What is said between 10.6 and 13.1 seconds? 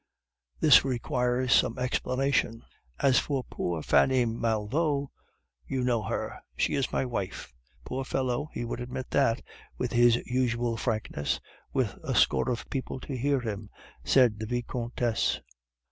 frankness, with a score of people